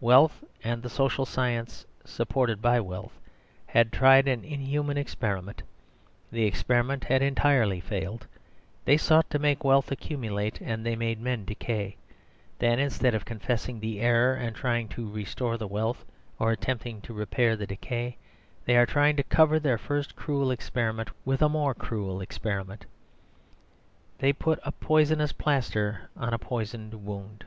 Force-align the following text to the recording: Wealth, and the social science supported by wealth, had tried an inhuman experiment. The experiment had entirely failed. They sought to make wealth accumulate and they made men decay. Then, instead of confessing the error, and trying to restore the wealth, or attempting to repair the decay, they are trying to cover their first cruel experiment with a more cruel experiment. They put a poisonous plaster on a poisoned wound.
Wealth, 0.00 0.44
and 0.62 0.82
the 0.82 0.90
social 0.90 1.24
science 1.24 1.86
supported 2.04 2.60
by 2.60 2.80
wealth, 2.80 3.18
had 3.64 3.90
tried 3.94 4.28
an 4.28 4.44
inhuman 4.44 4.98
experiment. 4.98 5.62
The 6.30 6.44
experiment 6.44 7.04
had 7.04 7.22
entirely 7.22 7.80
failed. 7.80 8.26
They 8.84 8.98
sought 8.98 9.30
to 9.30 9.38
make 9.38 9.64
wealth 9.64 9.90
accumulate 9.90 10.60
and 10.60 10.84
they 10.84 10.96
made 10.96 11.18
men 11.18 11.46
decay. 11.46 11.96
Then, 12.58 12.78
instead 12.78 13.14
of 13.14 13.24
confessing 13.24 13.80
the 13.80 14.00
error, 14.02 14.34
and 14.34 14.54
trying 14.54 14.86
to 14.88 15.10
restore 15.10 15.56
the 15.56 15.66
wealth, 15.66 16.04
or 16.38 16.52
attempting 16.52 17.00
to 17.00 17.14
repair 17.14 17.56
the 17.56 17.66
decay, 17.66 18.18
they 18.66 18.76
are 18.76 18.84
trying 18.84 19.16
to 19.16 19.22
cover 19.22 19.58
their 19.58 19.78
first 19.78 20.14
cruel 20.14 20.50
experiment 20.50 21.08
with 21.24 21.40
a 21.40 21.48
more 21.48 21.72
cruel 21.72 22.20
experiment. 22.20 22.84
They 24.18 24.34
put 24.34 24.58
a 24.62 24.72
poisonous 24.72 25.32
plaster 25.32 26.10
on 26.18 26.34
a 26.34 26.38
poisoned 26.38 26.92
wound. 27.06 27.46